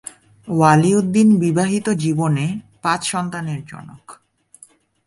ওয়ালি 0.47 0.91
উদ্দিন 0.95 1.29
বিবাহিত 1.39 1.87
জীবনে 1.95 2.45
পাঁচ 2.81 3.01
সন্তানের 3.07 3.61
জনক। 3.65 4.03